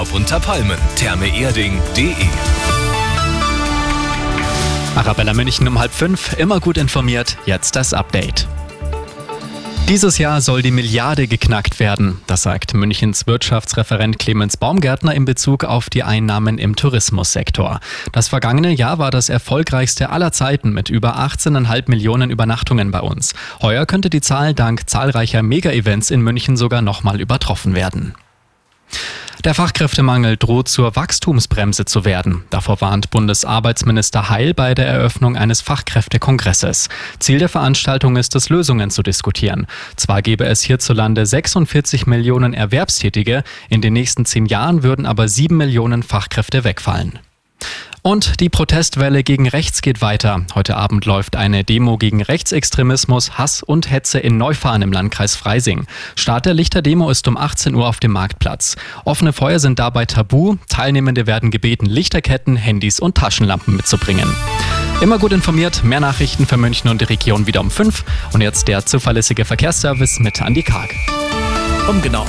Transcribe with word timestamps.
Urlaub 0.00 0.14
unter 0.14 0.40
Palmen. 0.40 0.78
Thermeerding.de 0.96 2.14
Arabella 4.96 5.34
München 5.34 5.68
um 5.68 5.78
halb 5.78 5.92
fünf, 5.92 6.38
immer 6.38 6.58
gut 6.58 6.78
informiert, 6.78 7.36
jetzt 7.44 7.76
das 7.76 7.92
Update. 7.92 8.48
Dieses 9.90 10.16
Jahr 10.16 10.40
soll 10.40 10.62
die 10.62 10.70
Milliarde 10.70 11.26
geknackt 11.26 11.80
werden, 11.80 12.18
das 12.26 12.42
sagt 12.42 12.72
Münchens 12.72 13.26
Wirtschaftsreferent 13.26 14.18
Clemens 14.18 14.56
Baumgärtner 14.56 15.14
in 15.14 15.26
Bezug 15.26 15.64
auf 15.64 15.90
die 15.90 16.02
Einnahmen 16.02 16.56
im 16.56 16.76
Tourismussektor. 16.76 17.80
Das 18.12 18.28
vergangene 18.28 18.72
Jahr 18.72 18.98
war 18.98 19.10
das 19.10 19.28
erfolgreichste 19.28 20.08
aller 20.08 20.32
Zeiten 20.32 20.72
mit 20.72 20.88
über 20.88 21.18
18,5 21.18 21.90
Millionen 21.90 22.30
Übernachtungen 22.30 22.90
bei 22.90 23.00
uns. 23.00 23.34
Heuer 23.60 23.84
könnte 23.84 24.08
die 24.08 24.22
Zahl 24.22 24.54
dank 24.54 24.88
zahlreicher 24.88 25.42
Mega-Events 25.42 26.10
in 26.10 26.22
München 26.22 26.56
sogar 26.56 26.80
nochmal 26.80 27.20
übertroffen 27.20 27.74
werden. 27.74 28.14
Der 29.44 29.54
Fachkräftemangel 29.54 30.36
droht 30.36 30.68
zur 30.68 30.94
Wachstumsbremse 30.96 31.86
zu 31.86 32.04
werden. 32.04 32.44
Davor 32.50 32.82
warnt 32.82 33.08
Bundesarbeitsminister 33.08 34.28
Heil 34.28 34.52
bei 34.52 34.74
der 34.74 34.86
Eröffnung 34.86 35.34
eines 35.34 35.62
Fachkräftekongresses. 35.62 36.90
Ziel 37.20 37.38
der 37.38 37.48
Veranstaltung 37.48 38.16
ist 38.16 38.36
es, 38.36 38.50
Lösungen 38.50 38.90
zu 38.90 39.02
diskutieren. 39.02 39.66
Zwar 39.96 40.20
gäbe 40.20 40.44
es 40.44 40.60
hierzulande 40.60 41.24
46 41.24 42.06
Millionen 42.06 42.52
Erwerbstätige, 42.52 43.42
in 43.70 43.80
den 43.80 43.94
nächsten 43.94 44.26
zehn 44.26 44.44
Jahren 44.44 44.82
würden 44.82 45.06
aber 45.06 45.26
sieben 45.26 45.56
Millionen 45.56 46.02
Fachkräfte 46.02 46.62
wegfallen. 46.64 47.18
Und 48.02 48.40
die 48.40 48.48
Protestwelle 48.48 49.22
gegen 49.22 49.46
rechts 49.46 49.82
geht 49.82 50.00
weiter. 50.00 50.46
Heute 50.54 50.76
Abend 50.76 51.04
läuft 51.04 51.36
eine 51.36 51.64
Demo 51.64 51.98
gegen 51.98 52.22
Rechtsextremismus, 52.22 53.36
Hass 53.36 53.62
und 53.62 53.90
Hetze 53.90 54.18
in 54.18 54.38
Neufahren 54.38 54.80
im 54.80 54.92
Landkreis 54.92 55.36
Freising. 55.36 55.86
Start 56.16 56.46
der 56.46 56.54
Lichterdemo 56.54 57.10
ist 57.10 57.28
um 57.28 57.36
18 57.36 57.74
Uhr 57.74 57.86
auf 57.86 58.00
dem 58.00 58.12
Marktplatz. 58.12 58.76
Offene 59.04 59.34
Feuer 59.34 59.58
sind 59.58 59.78
dabei 59.78 60.06
tabu. 60.06 60.56
Teilnehmende 60.68 61.26
werden 61.26 61.50
gebeten, 61.50 61.86
Lichterketten, 61.86 62.56
Handys 62.56 63.00
und 63.00 63.16
Taschenlampen 63.16 63.76
mitzubringen. 63.76 64.34
Immer 65.02 65.18
gut 65.18 65.32
informiert, 65.32 65.84
mehr 65.84 66.00
Nachrichten 66.00 66.46
für 66.46 66.56
München 66.56 66.90
und 66.90 67.00
die 67.00 67.06
Region 67.06 67.46
wieder 67.46 67.60
um 67.60 67.70
5. 67.70 68.04
Und 68.32 68.40
jetzt 68.40 68.68
der 68.68 68.86
zuverlässige 68.86 69.44
Verkehrsservice 69.44 70.20
mit 70.20 70.40
Andi 70.40 70.62
Karg. 70.62 70.94
Um 71.88 72.00
genau 72.00 72.22